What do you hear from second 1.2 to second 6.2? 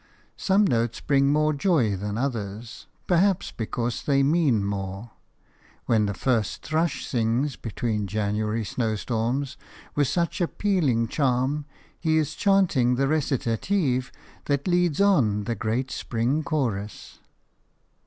more joy than others, perhaps because they mean more. When the